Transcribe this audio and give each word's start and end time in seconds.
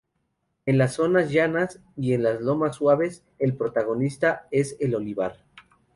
En 0.65 0.79
las 0.79 0.93
zonas 0.93 1.29
llanas 1.29 1.79
y 1.95 2.13
en 2.13 2.23
las 2.23 2.41
lomas 2.41 2.77
suaves, 2.77 3.23
el 3.37 3.55
protagonista 3.55 4.47
es 4.49 4.75
el 4.79 4.95
olivar. 4.95 5.45